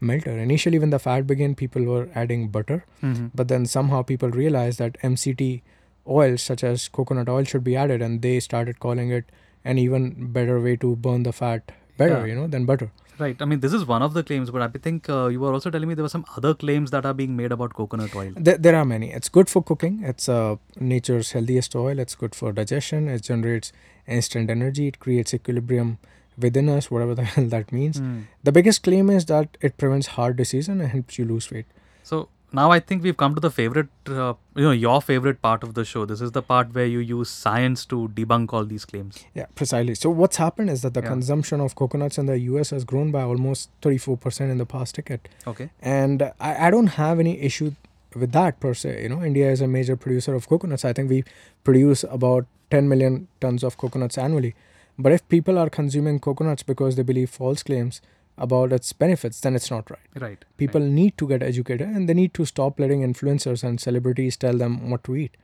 melter. 0.00 0.30
Initially, 0.38 0.78
when 0.78 0.90
the 0.90 0.98
fad 0.98 1.26
began, 1.26 1.54
people 1.54 1.84
were 1.84 2.08
adding 2.14 2.48
butter, 2.48 2.84
Mhm. 3.02 3.30
but 3.34 3.48
then 3.48 3.66
somehow 3.66 4.02
people 4.02 4.30
realized 4.30 4.78
that 4.80 4.96
MCT 5.02 5.62
oils, 6.08 6.42
such 6.42 6.64
as 6.64 6.88
coconut 6.88 7.28
oil, 7.28 7.44
should 7.44 7.64
be 7.64 7.76
added, 7.76 8.02
and 8.02 8.20
they 8.20 8.40
started 8.40 8.80
calling 8.80 9.10
it 9.10 9.24
an 9.64 9.78
even 9.78 10.10
better 10.32 10.60
way 10.60 10.76
to 10.76 10.96
burn 10.96 11.22
the 11.22 11.32
fat 11.32 11.72
better, 11.96 12.18
Yeah. 12.20 12.24
you 12.26 12.34
know, 12.34 12.46
than 12.46 12.64
butter. 12.64 12.90
Right. 13.18 13.40
I 13.40 13.44
mean, 13.44 13.60
this 13.60 13.72
is 13.72 13.84
one 13.84 14.02
of 14.02 14.14
the 14.14 14.22
claims, 14.22 14.50
but 14.50 14.62
I 14.62 14.68
think 14.68 15.08
uh, 15.08 15.26
you 15.26 15.40
were 15.40 15.52
also 15.52 15.70
telling 15.70 15.88
me 15.88 15.94
there 15.94 16.02
were 16.02 16.08
some 16.08 16.24
other 16.36 16.54
claims 16.54 16.90
that 16.90 17.06
are 17.06 17.14
being 17.14 17.36
made 17.36 17.52
about 17.52 17.74
coconut 17.74 18.14
oil. 18.14 18.32
There, 18.34 18.58
there 18.58 18.74
are 18.74 18.84
many. 18.84 19.12
It's 19.12 19.28
good 19.28 19.48
for 19.48 19.62
cooking. 19.62 20.02
It's 20.02 20.28
uh, 20.28 20.56
nature's 20.78 21.32
healthiest 21.32 21.76
oil. 21.76 21.98
It's 21.98 22.14
good 22.14 22.34
for 22.34 22.52
digestion. 22.52 23.08
It 23.08 23.22
generates 23.22 23.72
instant 24.06 24.50
energy. 24.50 24.88
It 24.88 24.98
creates 24.98 25.32
equilibrium 25.32 25.98
within 26.36 26.68
us, 26.68 26.90
whatever 26.90 27.14
the 27.14 27.24
hell 27.34 27.46
that 27.46 27.72
means. 27.72 27.98
Hmm. 27.98 28.22
The 28.42 28.52
biggest 28.52 28.82
claim 28.82 29.10
is 29.10 29.26
that 29.26 29.56
it 29.60 29.76
prevents 29.76 30.08
heart 30.08 30.36
disease 30.36 30.68
and 30.68 30.82
helps 30.82 31.18
you 31.18 31.24
lose 31.24 31.50
weight. 31.50 31.66
So 32.02 32.28
now 32.54 32.70
I 32.70 32.78
think 32.80 33.02
we've 33.02 33.16
come 33.16 33.34
to 33.34 33.40
the 33.40 33.50
favorite, 33.50 33.88
uh, 34.08 34.34
you 34.54 34.64
know, 34.64 34.70
your 34.70 35.00
favorite 35.02 35.40
part 35.42 35.62
of 35.62 35.74
the 35.74 35.84
show. 35.84 36.04
This 36.06 36.20
is 36.20 36.32
the 36.32 36.42
part 36.42 36.74
where 36.74 36.86
you 36.86 36.98
use 37.00 37.30
science 37.30 37.84
to 37.86 38.08
debunk 38.18 38.52
all 38.52 38.64
these 38.64 38.84
claims. 38.84 39.24
Yeah, 39.34 39.46
precisely. 39.54 39.94
So 39.94 40.10
what's 40.10 40.36
happened 40.36 40.70
is 40.70 40.82
that 40.82 40.94
the 40.94 41.02
Yeah. 41.02 41.08
consumption 41.14 41.60
of 41.60 41.74
coconuts 41.74 42.18
in 42.18 42.26
the 42.26 42.38
US 42.50 42.70
has 42.70 42.84
grown 42.84 43.10
by 43.10 43.22
almost 43.22 43.70
34% 43.82 44.50
in 44.50 44.58
the 44.58 44.66
past 44.66 44.96
decade. 44.96 45.28
Okay. 45.54 45.70
And 45.82 46.22
I, 46.40 46.68
I 46.68 46.70
don't 46.70 46.92
have 46.98 47.18
any 47.20 47.40
issue 47.40 47.72
with 48.14 48.32
that 48.32 48.60
per 48.60 48.74
se. 48.74 49.02
You 49.02 49.08
know, 49.14 49.22
India 49.24 49.50
is 49.50 49.60
a 49.60 49.66
major 49.66 49.96
producer 49.96 50.34
of 50.34 50.48
coconuts. 50.48 50.84
I 50.84 50.92
think 50.92 51.10
we 51.10 51.24
produce 51.64 52.04
about 52.18 52.46
10 52.70 52.88
million 52.88 53.28
tons 53.40 53.62
of 53.64 53.76
coconuts 53.76 54.16
annually. 54.16 54.54
But 54.98 55.12
if 55.12 55.28
people 55.28 55.58
are 55.58 55.68
consuming 55.68 56.20
coconuts 56.20 56.62
because 56.62 56.94
they 56.96 57.02
believe 57.02 57.30
false 57.30 57.62
claims 57.64 58.00
about 58.36 58.72
its 58.72 58.92
benefits, 58.92 59.40
then 59.40 59.54
it's 59.54 59.70
not 59.70 59.90
right. 59.90 60.20
Right. 60.20 60.44
People 60.56 60.80
need 60.80 61.16
to 61.18 61.28
get 61.28 61.42
educated 61.42 61.88
and 61.88 62.08
they 62.08 62.14
need 62.14 62.34
to 62.34 62.44
stop 62.44 62.80
letting 62.80 63.02
influencers 63.02 63.62
and 63.62 63.80
celebrities 63.80 64.36
tell 64.36 64.56
them 64.56 64.90
what 64.90 65.04
to 65.04 65.16
eat. 65.16 65.36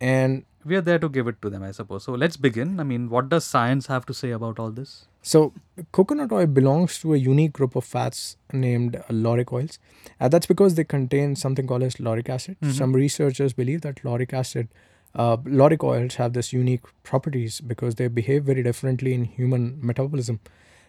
And 0.00 0.44
We 0.64 0.76
are 0.76 0.80
there 0.80 0.98
to 0.98 1.08
give 1.08 1.26
it 1.28 1.40
to 1.42 1.50
them, 1.50 1.62
I 1.62 1.70
suppose. 1.72 2.04
So 2.04 2.12
let's 2.12 2.36
begin. 2.36 2.78
I 2.80 2.84
mean, 2.84 3.08
what 3.10 3.28
does 3.28 3.44
science 3.44 3.86
have 3.88 4.04
to 4.06 4.14
say 4.14 4.30
about 4.30 4.58
all 4.58 4.70
this? 4.70 5.06
So, 5.22 5.52
coconut 5.92 6.32
oil 6.32 6.46
belongs 6.46 6.98
to 7.00 7.14
a 7.14 7.16
unique 7.16 7.52
group 7.52 7.76
of 7.76 7.84
fats 7.84 8.36
named 8.52 8.96
uh, 8.96 9.02
lauric 9.10 9.52
oils. 9.52 9.78
And 10.18 10.32
that's 10.32 10.46
because 10.46 10.74
they 10.74 10.84
contain 10.84 11.36
something 11.36 11.66
called 11.66 11.82
as 11.84 12.00
lauric 12.00 12.28
acid. 12.28 12.56
Mhm. 12.60 12.72
Some 12.72 12.92
researchers 12.92 13.52
believe 13.52 13.82
that 13.82 14.04
lauric 14.04 14.32
acid, 14.32 14.68
uh, 15.14 15.36
lauric 15.44 15.84
oils 15.84 16.16
have 16.16 16.32
this 16.32 16.52
unique 16.52 16.82
properties 17.04 17.60
because 17.60 17.96
they 17.96 18.08
behave 18.08 18.44
very 18.44 18.62
differently 18.64 19.14
in 19.14 19.24
human 19.24 19.78
metabolism. 19.80 20.40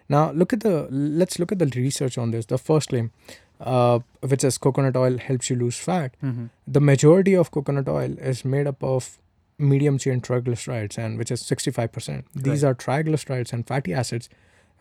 Now, 0.10 0.32
look 0.32 0.54
at 0.54 0.60
the 0.62 0.88
let's 0.92 1.40
look 1.40 1.52
at 1.52 1.60
the 1.60 1.66
research 1.76 2.18
on 2.18 2.32
this. 2.32 2.46
The 2.46 2.58
first 2.58 2.90
claim, 2.90 3.12
uh, 3.60 4.00
which 4.22 4.44
is 4.44 4.58
coconut 4.58 4.96
oil 4.98 5.18
helps 5.18 5.50
you 5.50 5.56
lose 5.56 5.78
fat. 5.78 6.16
Mm-hmm. 6.24 6.46
The 6.68 6.82
majority 6.82 7.36
of 7.36 7.52
coconut 7.52 7.88
oil 7.88 8.18
is 8.20 8.44
made 8.46 8.68
up 8.68 8.84
of 8.84 9.18
medium 9.58 9.98
chain 9.98 10.20
triglycerides 10.20 10.98
and 10.98 11.18
which 11.18 11.32
is 11.32 11.42
65%. 11.44 12.24
These 12.36 12.64
Right. 12.64 12.70
are 12.72 12.76
triglycerides 12.76 13.54
and 13.54 13.66
fatty 13.66 13.94
acids 13.94 14.28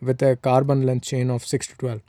with 0.01 0.21
a 0.21 0.35
carbon 0.35 0.85
length 0.85 1.05
chain 1.05 1.29
of 1.29 1.45
6 1.45 1.67
to 1.67 1.77
12. 1.77 2.01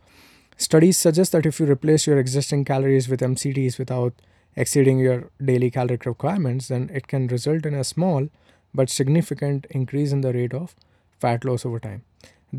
Studies 0.57 0.97
suggest 0.99 1.33
that 1.33 1.47
if 1.47 1.61
you 1.61 1.67
replace 1.67 2.07
your 2.07 2.19
existing 2.19 2.65
calories 2.65 3.09
with 3.09 3.21
MCTs 3.21 3.79
without 3.79 4.15
exceeding 4.57 4.99
your 4.99 5.31
daily 5.45 5.71
caloric 5.71 6.07
requirements, 6.07 6.69
then 6.69 6.91
it 6.93 7.07
can 7.07 7.27
result 7.29 7.67
in 7.67 7.75
a 7.75 7.85
small 7.85 8.29
but 8.73 8.89
significant 8.91 9.67
increase 9.71 10.11
in 10.13 10.21
the 10.23 10.33
rate 10.33 10.55
of 10.55 10.75
fat 11.21 11.45
loss 11.45 11.65
over 11.67 11.79
time. 11.79 12.03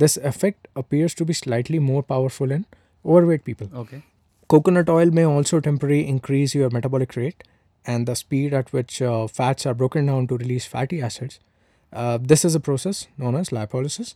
This 0.04 0.18
effect 0.18 0.68
appears 0.75 1.14
to 1.16 1.25
be 1.25 1.34
slightly 1.34 1.80
more 1.80 2.04
powerful 2.04 2.52
in 2.52 2.66
overweight 3.06 3.46
people. 3.46 3.70
Okay. 3.74 4.04
Coconut 4.48 4.90
oil 4.90 5.12
may 5.12 5.25
also 5.25 5.60
temporarily 5.60 6.08
increase 6.08 6.54
your 6.54 6.70
metabolic 6.70 7.16
rate 7.16 7.44
and 7.86 8.08
the 8.08 8.16
speed 8.16 8.54
at 8.54 8.72
which 8.74 9.02
uh, 9.02 9.28
fats 9.28 9.66
are 9.66 9.74
broken 9.74 10.06
down 10.08 10.28
to 10.28 10.38
release 10.38 10.66
fatty 10.66 11.02
acids. 11.02 11.40
Uh, 11.94 12.18
this 12.22 12.44
is 12.44 12.56
a 12.56 12.60
process 12.60 13.08
known 13.18 13.36
as 13.36 13.50
lipolysis. 13.50 14.16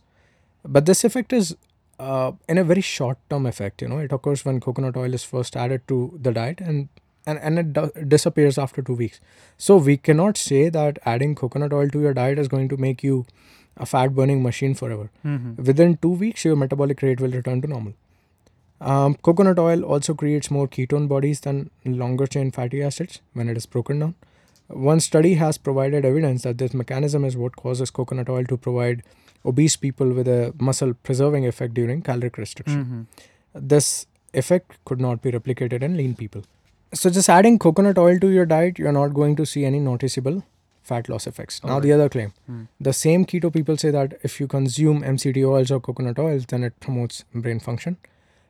But 0.64 0.86
this 0.86 1.04
effect 1.04 1.32
is 1.32 1.56
uh, 1.98 2.32
in 2.48 2.58
a 2.58 2.64
very 2.64 2.80
short 2.80 3.18
term 3.30 3.46
effect. 3.46 3.82
You 3.82 3.88
know, 3.88 3.98
it 3.98 4.12
occurs 4.12 4.44
when 4.44 4.60
coconut 4.60 4.96
oil 4.96 5.14
is 5.14 5.24
first 5.24 5.56
added 5.56 5.86
to 5.88 6.18
the 6.20 6.32
diet 6.32 6.60
and 6.60 6.88
and, 7.26 7.38
and 7.38 7.58
it 7.58 7.72
do- 7.74 8.04
disappears 8.08 8.58
after 8.58 8.82
two 8.82 8.94
weeks. 8.94 9.20
So 9.58 9.76
we 9.76 9.96
cannot 9.96 10.38
say 10.38 10.68
that 10.70 10.98
adding 11.04 11.34
coconut 11.34 11.72
oil 11.72 11.88
to 11.90 12.00
your 12.00 12.14
diet 12.14 12.38
is 12.38 12.48
going 12.48 12.68
to 12.70 12.78
make 12.78 13.02
you 13.02 13.26
a 13.80 13.86
fat 13.86 14.14
burning 14.14 14.42
machine 14.42 14.74
forever. 14.74 15.10
Mm-hmm. 15.24 15.64
Within 15.64 15.96
two 15.96 16.10
weeks, 16.10 16.44
your 16.44 16.56
metabolic 16.56 17.02
rate 17.02 17.20
will 17.20 17.30
return 17.30 17.62
to 17.62 17.68
normal. 17.68 17.94
Um, 18.80 19.14
coconut 19.22 19.58
oil 19.58 19.82
also 19.84 20.14
creates 20.14 20.50
more 20.50 20.66
ketone 20.66 21.08
bodies 21.08 21.40
than 21.40 21.70
longer 21.84 22.26
chain 22.26 22.50
fatty 22.50 22.82
acids 22.82 23.20
when 23.34 23.48
it 23.48 23.56
is 23.56 23.66
broken 23.66 23.98
down. 23.98 24.14
One 24.68 25.00
study 25.00 25.34
has 25.34 25.58
provided 25.58 26.04
evidence 26.04 26.42
that 26.42 26.58
this 26.58 26.72
mechanism 26.72 27.24
is 27.24 27.36
what 27.36 27.56
causes 27.56 27.90
coconut 27.90 28.28
oil 28.28 28.44
to 28.44 28.56
provide 28.56 29.02
obese 29.44 29.76
people 29.76 30.12
with 30.12 30.28
a 30.28 30.54
muscle 30.60 30.94
preserving 30.94 31.46
effect 31.46 31.74
during 31.74 32.02
caloric 32.02 32.38
restriction. 32.38 32.84
Mm-hmm. 32.84 33.68
This 33.68 34.06
effect 34.32 34.78
could 34.84 35.00
not 35.00 35.22
be 35.22 35.32
replicated 35.32 35.82
in 35.82 35.96
lean 35.96 36.14
people. 36.14 36.42
So, 36.92 37.10
just 37.10 37.28
adding 37.28 37.58
coconut 37.58 37.98
oil 37.98 38.18
to 38.20 38.28
your 38.28 38.46
diet, 38.46 38.78
you're 38.78 38.92
not 38.92 39.14
going 39.14 39.36
to 39.36 39.46
see 39.46 39.64
any 39.64 39.80
noticeable 39.80 40.42
fat 40.90 41.08
loss 41.14 41.26
effects. 41.32 41.58
Now, 41.70 41.78
the 41.86 41.92
other 41.96 42.08
claim 42.16 42.32
Mm. 42.50 42.62
the 42.88 42.94
same 43.00 43.26
keto 43.32 43.52
people 43.58 43.76
say 43.84 43.90
that 43.98 44.16
if 44.30 44.38
you 44.42 44.48
consume 44.56 45.02
MCT 45.12 45.44
oils 45.54 45.70
or 45.76 45.80
coconut 45.90 46.18
oils, 46.28 46.46
then 46.54 46.64
it 46.70 46.78
promotes 46.88 47.24
brain 47.46 47.60
function. 47.68 47.96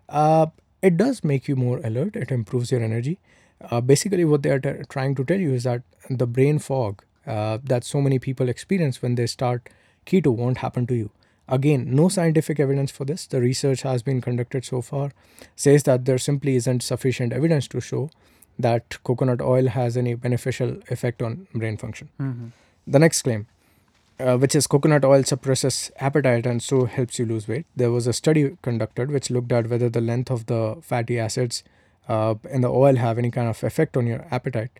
Uh, 0.09 0.47
it 0.83 0.97
does 0.97 1.23
make 1.23 1.49
you 1.53 1.57
more 1.57 1.79
alert, 1.85 2.17
it 2.17 2.31
improves 2.41 2.71
your 2.75 2.83
energy. 2.83 3.19
Uh, 3.71 3.81
basically, 3.81 4.25
what 4.25 4.43
they 4.43 4.51
are 4.51 4.61
t- 4.67 4.85
trying 4.89 5.15
to 5.17 5.25
tell 5.25 5.39
you 5.47 5.53
is 5.53 5.65
that 5.65 5.83
the 6.09 6.27
brain 6.27 6.59
fog 6.59 7.03
uh, 7.27 7.59
that 7.73 7.85
so 7.85 8.01
many 8.01 8.19
people 8.19 8.49
experience 8.49 9.03
when 9.03 9.15
they 9.17 9.27
start 9.27 9.69
keto 10.07 10.35
won't 10.35 10.59
happen 10.59 10.87
to 10.87 10.95
you. 11.01 11.11
Again, 11.57 11.85
no 11.99 12.09
scientific 12.15 12.59
evidence 12.65 12.91
for 12.97 13.05
this. 13.05 13.27
The 13.27 13.41
research 13.41 13.83
has 13.83 14.03
been 14.03 14.21
conducted 14.27 14.65
so 14.65 14.81
far 14.81 15.11
says 15.57 15.83
that 15.89 16.05
there 16.07 16.19
simply 16.27 16.55
isn't 16.57 16.83
sufficient 16.89 17.33
evidence 17.41 17.69
to 17.75 17.81
show 17.81 18.09
that 18.63 19.03
coconut 19.05 19.41
oil 19.41 19.69
has 19.69 19.97
any 19.97 20.15
beneficial 20.15 20.77
effect 20.89 21.23
on 21.23 21.47
brain 21.55 21.77
function. 21.77 22.09
Mm-hmm. 22.21 22.49
The 22.87 22.99
next 22.99 23.23
claim, 23.23 23.47
uh, 24.19 24.37
which 24.37 24.55
is 24.55 24.67
coconut 24.67 25.05
oil 25.05 25.23
suppresses 25.25 25.91
appetite 25.99 26.47
and 26.47 26.63
so 26.63 26.85
helps 26.85 27.19
you 27.19 27.27
lose 27.27 27.49
weight. 27.49 27.67
There 27.77 27.91
was 27.91 28.07
a 28.07 28.13
study 28.13 28.57
conducted 28.63 29.11
which 29.11 29.31
looked 29.31 29.53
at 29.53 29.69
whether 29.69 29.89
the 29.89 30.01
length 30.01 30.31
of 30.31 30.47
the 30.47 30.79
fatty 30.83 31.19
acids 31.19 31.63
uh, 32.09 32.35
in 32.51 32.61
the 32.61 32.69
oil 32.69 32.97
have 32.97 33.19
any 33.19 33.31
kind 33.31 33.49
of 33.49 33.63
effect 33.63 33.97
on 33.97 34.07
your 34.07 34.27
appetite. 34.31 34.71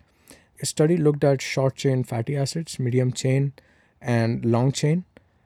A 0.61 0.65
study 0.65 0.97
looked 0.97 1.23
at 1.23 1.41
short 1.41 1.75
chain 1.75 2.03
fatty 2.03 2.37
acids, 2.37 2.79
medium 2.79 3.11
chain, 3.13 3.53
and 3.99 4.45
long 4.45 4.71
chain. 4.71 5.05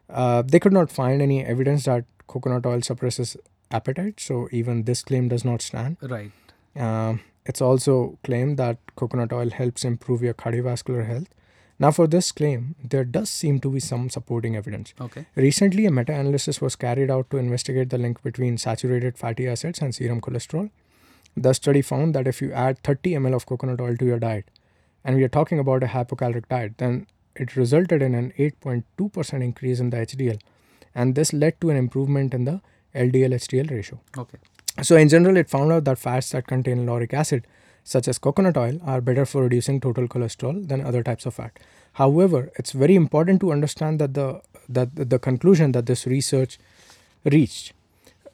Uh, 0.10 0.42
they 0.42 0.60
could 0.60 0.74
not 0.74 0.92
find 0.92 1.22
any 1.22 1.44
evidence 1.44 1.86
that 1.86 2.06
coconut 2.28 2.66
oil 2.66 2.82
suppresses 2.82 3.38
appetite, 3.72 4.20
so 4.20 4.48
even 4.52 4.84
this 4.84 5.04
claim 5.04 5.28
does 5.28 5.46
not 5.46 5.62
stand. 5.62 5.98
Right. 6.02 6.32
Um, 6.76 7.22
it's 7.46 7.62
also 7.62 8.18
claimed 8.24 8.58
that 8.58 8.78
coconut 8.96 9.32
oil 9.32 9.50
helps 9.50 9.86
improve 9.86 10.22
your 10.22 10.34
cardiovascular 10.34 11.06
health. 11.06 11.28
Now, 11.78 11.92
for 11.92 12.08
this 12.08 12.32
claim, 12.32 12.76
there 12.82 13.04
does 13.04 13.30
seem 13.30 13.60
to 13.60 13.70
be 13.70 13.82
some 13.82 14.10
supporting 14.10 14.56
evidence. 14.56 14.94
Okay. 15.00 15.26
Recently, 15.36 15.86
a 15.86 15.92
meta 15.92 16.14
analysis 16.14 16.62
was 16.62 16.76
carried 16.76 17.12
out 17.12 17.30
to 17.32 17.38
investigate 17.38 17.90
the 17.90 17.98
link 17.98 18.24
between 18.24 18.58
saturated 18.58 19.18
fatty 19.18 19.48
acids 19.48 19.80
and 19.80 19.94
serum 19.94 20.22
cholesterol. 20.22 20.70
The 21.36 21.54
study 21.54 21.82
found 21.82 22.16
that 22.16 22.28
if 22.28 22.42
you 22.42 22.54
add 22.54 22.82
30 22.84 23.16
ml 23.16 23.36
of 23.36 23.46
coconut 23.46 23.82
oil 23.82 23.98
to 23.98 24.06
your 24.06 24.20
diet, 24.20 24.50
and 25.04 25.18
we 25.18 25.24
are 25.24 25.30
talking 25.30 25.60
about 25.60 25.84
a 25.84 25.88
hypocaloric 25.88 26.48
diet, 26.48 26.78
then 26.78 27.08
it 27.36 27.58
resulted 27.58 28.02
in 28.02 28.16
an 28.16 28.32
8.2% 28.40 29.44
increase 29.44 29.82
in 29.82 29.90
the 29.90 29.98
HDL. 29.98 30.40
And 30.96 31.14
this 31.14 31.34
led 31.34 31.60
to 31.60 31.70
an 31.70 31.76
improvement 31.76 32.34
in 32.34 32.46
the 32.46 32.62
LDL 32.96 33.34
HDL 33.34 33.70
ratio. 33.70 34.00
Okay. 34.18 34.38
So, 34.82 34.98
in 34.98 35.10
general, 35.10 35.38
it 35.38 35.50
found 35.50 35.72
out 35.72 35.86
that 35.86 35.98
fats 35.98 36.32
that 36.32 36.48
contain 36.48 36.86
lauric 36.86 37.14
acid, 37.14 37.48
such 37.84 38.08
as 38.08 38.18
coconut 38.18 38.58
oil, 38.58 38.80
are 38.84 39.00
better 39.00 39.26
for 39.26 39.44
reducing 39.44 39.80
total 39.80 40.08
cholesterol 40.08 40.68
than 40.68 40.82
other 40.82 41.02
types 41.02 41.26
of 41.26 41.34
fat. 41.34 41.58
However, 41.94 42.52
it's 42.56 42.74
very 42.74 42.96
important 42.96 43.40
to 43.42 43.54
understand 43.54 44.00
that 44.00 44.14
the 44.14 44.42
that 44.68 44.96
the 44.96 45.20
conclusion 45.20 45.72
that 45.72 45.86
this 45.86 46.06
research 46.06 46.60
reached. 47.24 47.74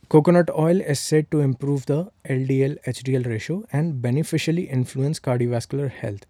Coconut 0.10 0.50
oil 0.50 0.82
is 0.82 1.00
said 1.00 1.30
to 1.32 1.42
improve 1.42 1.86
the 1.86 2.12
LDL 2.28 2.78
HDL 2.86 3.28
ratio 3.28 3.64
and 3.72 4.02
beneficially 4.02 4.64
influence 4.64 5.20
cardiovascular 5.20 5.90
health. 5.92 6.26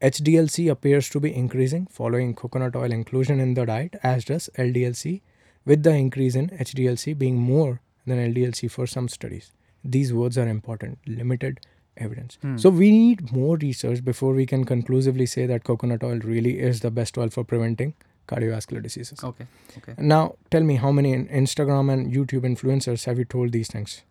HDLC 0.00 0.70
appears 0.70 1.08
to 1.10 1.20
be 1.20 1.32
increasing 1.32 1.86
following 1.86 2.34
coconut 2.34 2.74
oil 2.74 2.90
inclusion 2.90 3.38
in 3.38 3.54
the 3.54 3.66
diet, 3.66 3.96
as 4.02 4.24
does 4.24 4.48
LDLC, 4.56 5.20
with 5.64 5.82
the 5.82 5.90
increase 5.90 6.34
in 6.34 6.48
HDLC 6.48 7.16
being 7.16 7.36
more 7.36 7.80
than 8.06 8.34
LDLC 8.34 8.70
for 8.70 8.86
some 8.86 9.08
studies. 9.08 9.52
These 9.84 10.12
words 10.12 10.38
are 10.38 10.48
important 10.48 10.98
limited 11.06 11.60
evidence. 11.96 12.38
Hmm. 12.40 12.56
So, 12.56 12.70
we 12.70 12.90
need 12.90 13.32
more 13.32 13.56
research 13.56 14.04
before 14.04 14.32
we 14.32 14.46
can 14.46 14.64
conclusively 14.64 15.26
say 15.26 15.46
that 15.46 15.64
coconut 15.64 16.02
oil 16.02 16.18
really 16.18 16.58
is 16.58 16.80
the 16.80 16.90
best 16.90 17.18
oil 17.18 17.28
for 17.28 17.44
preventing 17.44 17.94
cardiovascular 18.28 18.82
diseases. 18.82 19.22
Okay. 19.22 19.46
Okay. 19.78 19.94
Now, 19.98 20.36
tell 20.50 20.62
me 20.62 20.76
how 20.76 20.92
many 20.92 21.14
Instagram 21.14 21.92
and 21.92 22.12
YouTube 22.12 22.42
influencers 22.42 23.04
have 23.04 23.18
you 23.18 23.24
told 23.24 23.52
these 23.52 23.68
things? 23.68 24.02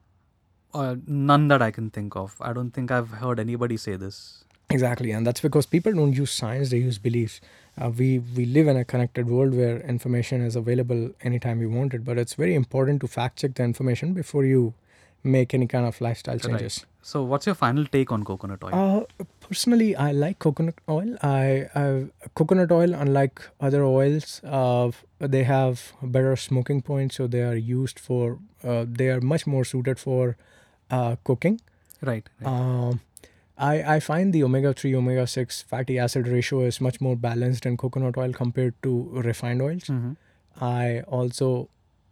Uh, 0.73 0.95
none 1.05 1.47
that 1.49 1.61
I 1.61 1.71
can 1.71 1.89
think 1.89 2.15
of. 2.15 2.35
I 2.39 2.53
don't 2.53 2.71
think 2.71 2.91
I've 2.91 3.09
heard 3.09 3.39
anybody 3.39 3.77
say 3.77 3.95
this. 3.95 4.43
Exactly, 4.69 5.11
and 5.11 5.27
that's 5.27 5.41
because 5.41 5.65
people 5.65 5.91
don't 5.91 6.13
use 6.13 6.31
science; 6.31 6.69
they 6.69 6.77
use 6.77 6.97
beliefs. 6.97 7.41
Uh, 7.79 7.89
we 7.89 8.19
we 8.35 8.45
live 8.45 8.67
in 8.67 8.77
a 8.77 8.83
connected 8.83 9.27
world 9.27 9.55
where 9.55 9.79
information 9.81 10.41
is 10.45 10.55
available 10.55 11.11
anytime 11.21 11.59
we 11.59 11.67
want 11.67 11.93
it, 11.93 12.03
but 12.03 12.17
it's 12.17 12.33
very 12.33 12.55
important 12.55 13.01
to 13.01 13.07
fact 13.07 13.39
check 13.39 13.53
the 13.55 13.63
information 13.63 14.13
before 14.13 14.43
you 14.45 14.73
make 15.23 15.53
any 15.53 15.67
kind 15.67 15.85
of 15.85 16.01
lifestyle 16.01 16.35
Right. 16.35 16.43
changes. 16.43 16.85
So, 17.03 17.23
what's 17.23 17.45
your 17.47 17.55
final 17.55 17.85
take 17.85 18.11
on 18.11 18.23
coconut 18.23 18.63
oil? 18.63 18.73
Uh, 18.73 19.23
personally, 19.39 19.95
I 19.95 20.11
like 20.11 20.37
coconut 20.39 20.75
oil. 20.87 21.15
I, 21.23 21.67
I 21.73 22.07
coconut 22.35 22.71
oil, 22.71 22.93
unlike 22.93 23.41
other 23.59 23.83
oils, 23.83 24.41
uh, 24.43 24.91
they 25.19 25.43
have 25.43 25.93
better 26.03 26.35
smoking 26.35 26.81
points, 26.81 27.15
so 27.15 27.27
they 27.27 27.41
are 27.41 27.55
used 27.55 27.99
for. 27.99 28.37
Uh, 28.63 28.85
they 28.87 29.09
are 29.09 29.21
much 29.21 29.47
more 29.47 29.65
suited 29.65 29.97
for 29.99 30.37
uh, 30.91 31.15
cooking. 31.23 31.59
right. 32.01 32.27
right. 32.39 32.47
Um, 32.47 32.99
I, 33.65 33.95
I 33.95 33.99
find 33.99 34.33
the 34.33 34.43
omega 34.43 34.73
3 34.73 34.95
omega 34.95 35.25
6 35.27 35.61
fatty 35.73 35.97
acid 35.99 36.27
ratio 36.27 36.61
is 36.61 36.81
much 36.81 36.99
more 36.99 37.15
balanced 37.15 37.65
in 37.65 37.77
coconut 37.77 38.17
oil 38.17 38.33
compared 38.33 38.73
to 38.87 38.93
refined 39.27 39.61
oils. 39.61 39.83
Mhm. 39.95 40.15
I 40.59 41.01
also 41.19 41.49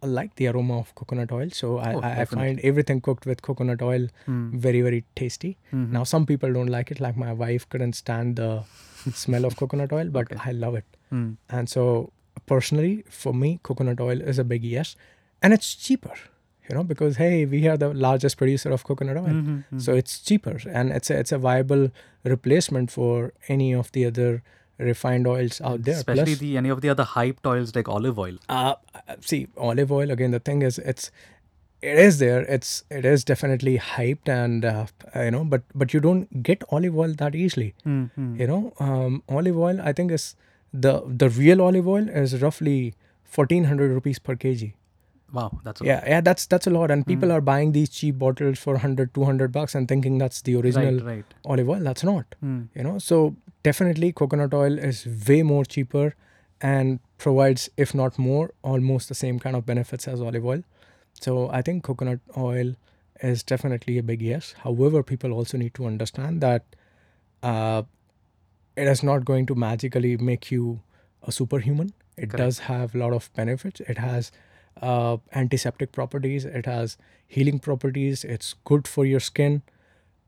like 0.02 0.36
the 0.36 0.46
aroma 0.50 0.78
of 0.78 0.94
coconut 0.94 1.32
oil, 1.38 1.50
so 1.56 1.72
I, 1.78 1.94
Oh, 1.94 2.00
I, 2.00 2.12
I 2.20 2.24
find 2.24 2.60
everything 2.70 3.00
cooked 3.08 3.26
with 3.30 3.42
coconut 3.48 3.82
oil 3.82 4.06
Hmm. 4.26 4.58
very, 4.66 4.80
very 4.86 5.00
tasty. 5.22 5.50
Mhm. 5.72 5.90
Now, 5.98 6.04
some 6.12 6.24
people 6.30 6.52
don't 6.58 6.72
like 6.76 6.90
it, 6.94 7.00
like 7.06 7.16
my 7.24 7.32
wife 7.42 7.68
couldn't 7.74 7.94
stand 8.04 8.36
the 8.36 8.50
smell 9.24 9.44
of 9.50 9.56
coconut 9.56 9.92
oil, 9.92 10.08
but 10.18 10.32
Okay. 10.32 10.40
I 10.52 10.52
love 10.52 10.74
it. 10.82 10.84
Hmm. 11.10 11.28
And 11.58 11.68
so, 11.68 11.86
personally, 12.46 13.04
for 13.22 13.34
me, 13.34 13.50
coconut 13.70 14.00
oil 14.00 14.20
is 14.34 14.38
a 14.38 14.44
big 14.54 14.64
yes. 14.64 14.96
And 15.42 15.52
it's 15.58 15.74
cheaper, 15.74 16.14
you 16.70 16.76
know, 16.78 16.84
because 16.92 17.16
hey, 17.22 17.34
we 17.56 17.60
are 17.72 17.76
the 17.76 17.88
largest 18.06 18.36
producer 18.42 18.70
of 18.76 18.84
coconut 18.90 19.16
oil. 19.22 19.28
Mhm, 19.36 19.64
mhm. 19.72 19.82
So 19.86 19.94
it's 20.02 20.18
cheaper 20.30 20.56
and 20.80 20.92
it's 21.00 21.10
a, 21.10 21.18
it's 21.24 21.32
a 21.38 21.38
viable 21.46 21.90
replacement 22.34 22.90
for 22.96 23.32
any 23.56 23.72
of 23.82 23.90
the 23.98 24.06
other 24.10 24.30
refined 24.90 25.26
oils 25.26 25.60
out 25.70 25.82
there. 25.88 25.96
Especially 26.02 26.24
Plus, 26.36 26.38
the 26.38 26.56
any 26.62 26.68
of 26.76 26.80
the 26.86 26.88
other 26.94 27.04
hyped 27.16 27.46
oils 27.54 27.74
like 27.80 27.88
olive 27.96 28.18
oil. 28.26 28.38
uh, 28.48 28.74
see, 29.20 29.40
olive 29.56 29.92
oil 29.92 30.10
again. 30.16 30.30
The 30.30 30.40
thing 30.50 30.62
is, 30.70 30.78
it's 30.78 31.10
it 31.82 31.98
is 32.04 32.18
there. 32.22 32.40
It's 32.58 32.72
it 33.00 33.04
is 33.10 33.24
definitely 33.24 33.74
hyped 33.78 34.28
and 34.28 34.64
uh, 34.64 34.86
you 35.16 35.30
know, 35.36 35.44
but 35.44 35.62
but 35.74 35.94
you 35.94 36.00
don't 36.00 36.42
get 36.50 36.62
olive 36.78 36.96
oil 37.04 37.14
that 37.24 37.34
easily. 37.44 37.68
Mhm. 37.86 38.38
You 38.40 38.46
know, 38.54 38.62
um, 38.88 39.22
olive 39.28 39.58
oil. 39.68 39.80
I 39.92 39.92
think 40.00 40.12
is 40.20 40.26
the 40.72 40.92
the 41.24 41.28
real 41.42 41.62
olive 41.68 41.88
oil 41.88 42.08
is 42.24 42.40
roughly 42.42 42.94
fourteen 43.38 43.64
hundred 43.72 43.92
rupees 43.98 44.18
per 44.28 44.36
kg. 44.44 44.72
Wow, 45.32 45.60
that's 45.64 45.80
a 45.80 45.84
Yeah, 45.84 46.02
yeah, 46.06 46.20
that's 46.20 46.46
that's 46.46 46.66
a 46.66 46.70
lot, 46.70 46.90
and 46.90 47.06
people 47.06 47.28
Mm. 47.28 47.34
are 47.34 47.40
buying 47.40 47.72
these 47.72 47.88
cheap 47.88 48.18
bottles 48.18 48.58
for 48.58 48.74
100, 48.74 49.14
200 49.14 49.52
bucks 49.52 49.74
and 49.74 49.86
thinking 49.88 50.18
that's 50.18 50.42
the 50.42 50.56
original 50.56 50.94
right, 50.96 51.04
right. 51.16 51.34
olive 51.44 51.68
oil. 51.68 51.80
That's 51.90 52.04
not. 52.04 52.34
Hmm. 52.40 52.62
you 52.74 52.82
know 52.88 52.98
so 52.98 53.20
definitely 53.68 54.12
coconut 54.12 54.54
oil 54.54 54.78
is 54.90 55.06
way 55.28 55.42
more 55.42 55.64
cheaper 55.64 56.14
and 56.60 56.98
provides 57.18 57.68
if 57.76 57.94
not 57.94 58.18
more 58.18 58.52
almost 58.62 59.08
the 59.08 59.14
same 59.14 59.38
kind 59.38 59.56
of 59.56 59.64
benefits 59.66 60.08
as 60.12 60.20
olive 60.28 60.46
oil 60.52 60.62
so 61.20 61.34
i 61.58 61.60
think 61.68 61.82
coconut 61.88 62.20
oil 62.44 62.70
is 63.30 63.42
definitely 63.52 63.96
a 64.02 64.02
big 64.10 64.22
yes 64.22 64.54
however 64.64 65.02
people 65.10 65.32
also 65.40 65.58
need 65.62 65.74
to 65.74 65.86
understand 65.86 66.40
that 66.46 66.64
uh, 67.42 67.82
it 68.76 68.88
is 68.94 69.02
not 69.02 69.24
going 69.24 69.46
to 69.46 69.54
magically 69.54 70.16
make 70.16 70.50
you 70.50 70.80
a 71.22 71.32
superhuman. 71.32 71.92
It 72.16 72.30
Correct. 72.30 72.36
does 72.38 72.58
have 72.60 72.94
a 72.94 72.98
lot 72.98 73.12
of 73.12 73.30
benefits. 73.34 73.80
It 73.80 73.98
has 73.98 74.30
uh, 74.80 75.18
antiseptic 75.34 75.92
properties. 75.92 76.44
It 76.44 76.66
has 76.66 76.96
healing 77.26 77.58
properties. 77.58 78.24
It's 78.24 78.54
good 78.64 78.88
for 78.88 79.04
your 79.04 79.20
skin. 79.20 79.62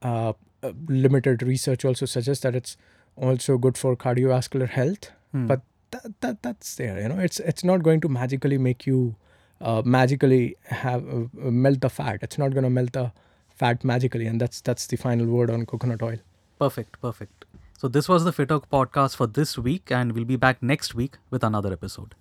Uh, 0.01 0.33
uh, 0.63 0.73
limited 0.89 1.43
research 1.43 1.85
also 1.85 2.07
suggests 2.07 2.43
that 2.43 2.55
it's 2.55 2.77
also 3.17 3.59
good 3.59 3.77
for 3.77 3.97
cardiovascular 3.97 4.69
health. 4.69 5.11
Hmm. 5.33 5.47
But 5.47 5.63
that, 5.91 6.21
that 6.21 6.43
that's 6.43 6.75
there. 6.77 7.01
You 7.01 7.09
know, 7.09 7.19
it's 7.19 7.41
it's 7.41 7.65
not 7.65 7.83
going 7.83 8.01
to 8.03 8.09
magically 8.09 8.59
make 8.59 8.87
you 8.87 9.17
uh, 9.61 9.83
magically 9.85 10.57
have 10.65 11.07
uh, 11.09 11.27
melt 11.35 11.81
the 11.81 11.91
fat. 11.91 12.19
It's 12.23 12.39
not 12.39 12.53
going 12.53 12.65
to 12.65 12.71
melt 12.71 12.93
the 12.93 13.13
fat 13.55 13.85
magically, 13.85 14.27
and 14.27 14.41
that's 14.41 14.61
that's 14.61 14.87
the 14.87 14.97
final 14.97 15.27
word 15.27 15.51
on 15.51 15.67
coconut 15.67 16.03
oil. 16.03 16.19
Perfect, 16.59 17.01
perfect. 17.01 17.45
So 17.79 17.89
this 17.89 18.09
was 18.09 18.25
the 18.25 18.33
Fit 18.33 18.49
Talk 18.49 18.71
podcast 18.71 19.17
for 19.17 19.27
this 19.27 19.59
week, 19.59 19.91
and 19.91 20.13
we'll 20.13 20.25
be 20.25 20.37
back 20.37 20.63
next 20.63 20.95
week 20.95 21.19
with 21.31 21.43
another 21.43 21.73
episode. 21.73 22.15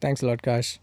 Thanks 0.00 0.22
a 0.22 0.26
lot, 0.26 0.42
Kash. 0.42 0.80